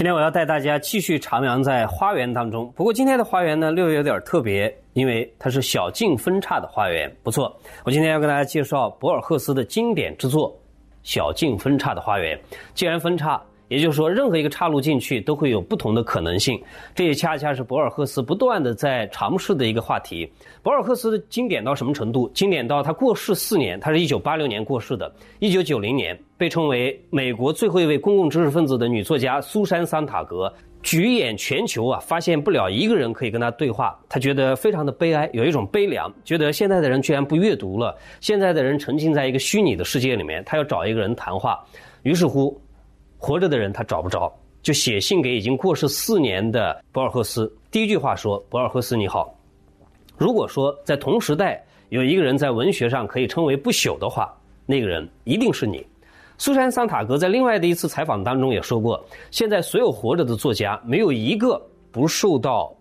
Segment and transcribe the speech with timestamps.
[0.00, 2.72] 今天我要带大家继续徜徉在花园当中。
[2.74, 7.14] 不过今天的花园呢，略微有点特别，因为它是小径分叉的花园。
[7.22, 10.50] 不错，我今天要跟大家介绍博尔赫斯的经典之作
[11.02, 12.34] 《小径分叉的花园》。
[12.72, 13.38] 既然分叉，
[13.70, 16.60] 也就是说，任何一个岔路进去都会有不同的可能性。
[16.92, 20.28] 这也恰恰是博尔赫斯不断的在尝试的一个话题。
[20.60, 22.28] 博尔赫斯的经典到什么程度？
[22.34, 30.52] 经典到他过世四年，他是一九八六年过世的，一九九零年被称为美国最后一位公共知识分子的女作家苏珊·桑塔格，
[30.82, 41.64] 举眼全球啊，发现不了一个人可以跟他对话，他觉得非常的悲哀，有一种悲凉，觉得现在的人居然不阅读了，现在的人沉浸在一个虚拟的世界里面，他要找一个人谈话，
[42.02, 42.60] 于是乎。
[43.22, 47.52] 活着的人他找不着，就写信给已经过世四年的博尔赫斯。
[47.70, 49.32] 第一句话说：“博尔赫斯你好，
[50.16, 55.86] 如果说在同时代有一个人在文学上可以称为不朽的话，那个人一定是你。”
[56.38, 58.98] 苏珊·桑塔格在另外的一次采访当中也说过
[59.30, 61.60] ：“现在所有活着的作家，没有一个
[61.92, 62.74] 不受到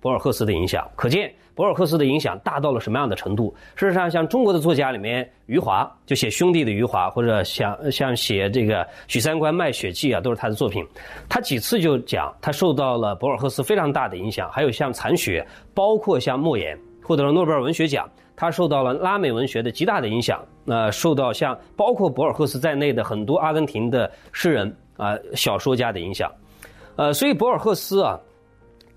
[0.00, 1.32] 博尔赫斯的影响。”可见。
[1.54, 3.54] 博尔赫斯的影响大到了什么样的程度？
[3.76, 10.84] 事实上，像中国的作家里面，余华就写《兄弟》的余华，或者像像写这个许三观卖血记啊，都是他的作品。
[11.28, 14.50] 他几次就讲，他受到了博尔赫斯非常大的影响。
[14.50, 20.44] 还有像残雪，包括像莫言获得了诺贝尔文学奖，他受到了拉美文学的极大的影响。
[20.64, 26.28] 那受到像包括博尔赫斯在内的很多阿根廷的诗人啊、小说家的影响。
[26.96, 28.18] 呃，所以博尔赫斯啊。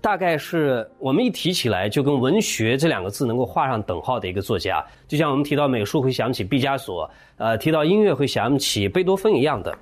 [0.00, 9.76] 大概是我们一提起来就跟文学这两个字能够画上等号的一个作家，就像我们提到美术会想起毕加索，呃，提到音乐会想起贝多芬一样的。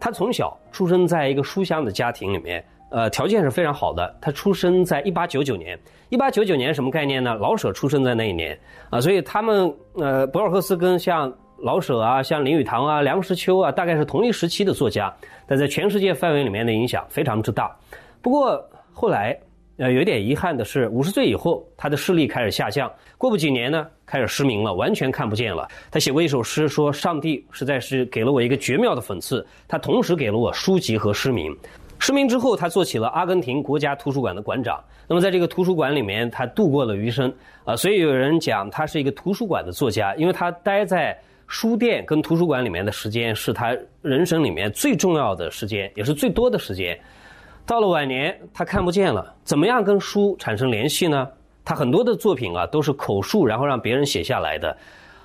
[0.00, 4.16] 他从小出生在一个书香的家庭里面，呃，条件是非常好的。
[4.22, 7.34] 他出生在一八九九年，一八九九年什么概念呢？
[7.34, 8.58] 老舍出生在那一年
[8.88, 15.14] 啊，所以他们呃，博尔赫斯跟像老舍啊、像林语堂啊、梁实秋啊，大概是同一时期的作家，
[15.46, 17.76] 但在全世界范围里面的影响非常之大。
[18.22, 18.64] 不过
[18.94, 19.38] 后来。
[19.78, 22.90] 呃，有点遗憾的是，五十岁以后，他的视力开始下降。
[23.16, 25.68] 过不几年呢，开始失明了，完全看不见了。
[25.88, 31.56] 他写过一首诗，说：“上帝实在是给了我一个绝妙的讽刺，他同时给了我书籍和失明。
[32.00, 34.82] 失明之后，他做起了阿根廷国家图书馆的馆长。
[35.06, 37.32] 那么，在这个图书馆里面，他度过了余生。
[37.64, 41.16] 啊，所以有人讲他是一个图书馆的作家，因为他待在
[41.46, 46.98] 书店跟图书馆里面的时间是他人生里面最重要的时间，也是最多的时间。”
[47.68, 51.28] 到了晚年，他看不见了，怎么样跟书产生联系呢？
[51.66, 54.74] 他很多的作品啊都是口述，然后让别人写下来的，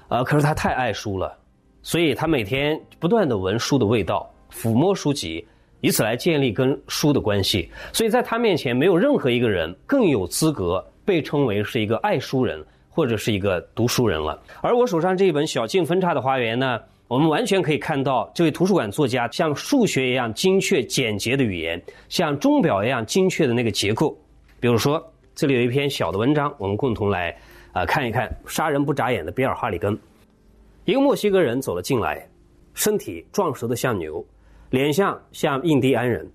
[0.09, 1.33] 呃，可是他太爱书了，
[1.83, 5.47] 所以他每天不断的闻书的味道，抚摸书籍，
[5.79, 7.71] 以此来建立跟书的关系。
[7.93, 14.37] 所以在他面前，没有任何一个人更有资格被称为是一个爱书人或者是一个读书人了。
[14.61, 16.77] 而我手上这一本《小径分叉的花园》呢？
[17.09, 24.17] 我们完全可以看到，这位图书馆作家像数学一样精确简洁的语言，像钟表一样精确的那个结构。
[24.59, 25.05] 比如说，
[25.35, 27.35] 这里有一篇小的文章，我们共同来
[27.71, 29.93] 啊看一看《杀人不眨眼的比尔·哈里根》。
[30.85, 32.27] 一个墨西哥人走了进来，
[32.73, 34.25] 身体壮实的像牛，
[34.69, 36.27] 脸像像印第安人，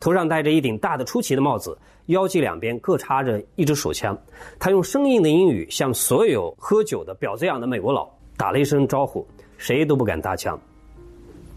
[0.00, 4.18] 头上戴着一顶大的出奇的帽子，腰际两边各插着一支手枪。
[4.58, 8.06] 他用生硬的英语向所有喝酒的婊子样的美国佬
[8.36, 9.26] 打了一声招呼。
[9.56, 10.58] 谁都不敢搭腔。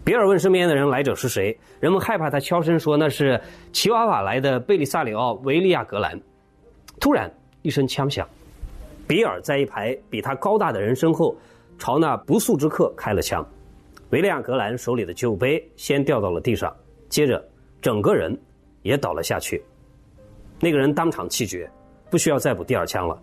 [0.02, 3.40] 比尔问身边的人：“来者是谁？”人们害怕他悄声说：“那是
[3.72, 6.18] 奇瓦瓦来的贝利萨里奥·维利亚格兰。”
[6.98, 7.30] 突然
[7.62, 8.26] 一声枪响，
[9.06, 11.36] 比尔在一排比他高大的人身后，
[11.78, 13.46] 朝那不速之客开了枪。
[14.08, 16.74] 维利亚格兰手里的酒杯先掉到了地上，
[17.08, 17.46] 接着
[17.80, 18.36] 整个人
[18.82, 19.62] 也倒了下去。
[20.58, 21.70] 那个人当场气绝，
[22.10, 23.16] 不需要再补第二枪了。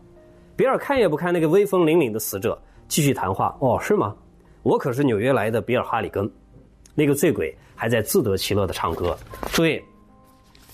[0.55, 2.57] 比尔看也不看那个威风凛凛的死者，
[2.87, 4.15] 继续谈话：“哦，是吗？”
[4.67, 6.29] 我可是纽约来的比尔哈里根，
[6.93, 9.17] 那个醉鬼还在自得其乐的唱歌。
[9.53, 9.81] 诸位，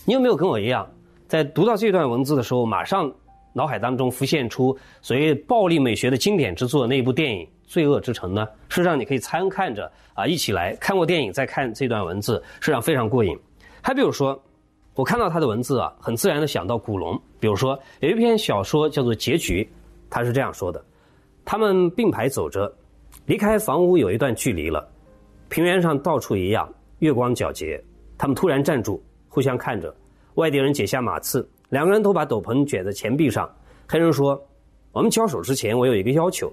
[0.04, 0.90] 你有没有跟我一样，
[1.28, 3.14] 在读到这段文字的时候，马上
[3.54, 8.48] 脑海当中浮现出所谓暴力美学的经典之作那部电影《罪恶之城》呢？
[8.68, 13.38] 事实上，你可以参看着啊，一起来看过电影再看这段文字，实际上非常过瘾。
[13.80, 14.42] 还比如说，
[14.96, 17.14] 我看到他的文字啊，很自然的想到古龙。
[17.40, 19.64] 比如说，有一篇小说叫做《结局》，
[20.10, 20.84] 他是这样说的：
[21.46, 22.74] 他们并排走着。
[23.26, 24.86] 离开房屋有一段距离了，
[25.48, 26.68] 平原上到处一样，
[27.00, 27.82] 月光皎洁。
[28.18, 29.94] 他们突然站住，互相看着。
[30.36, 33.50] 外地人解下马刺，两个人都把斗篷卷在前臂上。
[33.88, 34.42] 黑人说
[34.92, 36.52] ：“我们交手之前，我有一个要求，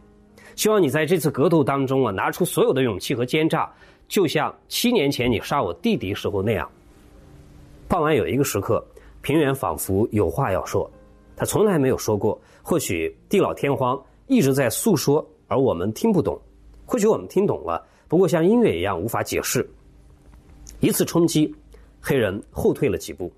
[0.54, 3.68] 希望你在这次格斗当中啊，拿出所有的勇气和奸诈，
[4.06, 6.70] 就像七年前你杀我弟弟时候那样。”
[7.88, 8.84] 傍晚有一个时刻，
[9.22, 10.88] 平原仿佛有话要说，
[11.34, 12.40] 他从来没有说过。
[12.62, 16.40] 或许地老天荒一直在诉说，而我们听不懂。
[16.90, 19.64] 或许我们听懂了，不过像音乐一样无法解释。
[20.80, 21.54] 一次冲击，
[22.00, 23.32] 黑人后退了几步，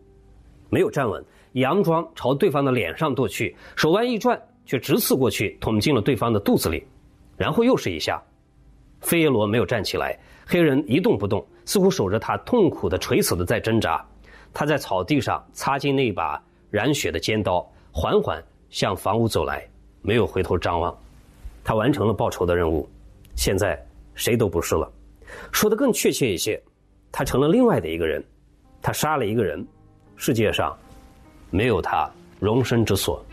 [0.70, 1.22] 没有站稳，
[1.52, 6.82] 佯装朝对方的脸上剁去，手腕一转，却直刺过去，捅进了对方的肚子里，
[7.36, 8.22] 然后又是一下。
[9.02, 14.02] 费耶罗没有站起来，黑人一动不动，似乎守着他，痛苦的、垂死的在挣扎。
[14.54, 19.62] 他在草地上擦进那把染血的尖刀，缓缓向房屋走来，
[20.00, 20.96] 没有回头张望。
[21.62, 22.88] 他完成了报仇的任务，
[23.34, 23.80] 现在
[24.14, 24.90] 谁都不是了。
[25.50, 26.62] 说的更确切一些，
[27.10, 28.22] 他成了另外的一个人。
[28.80, 29.64] 他杀了一个人，
[30.16, 30.76] 世界上
[31.50, 33.24] 没有他容身之所。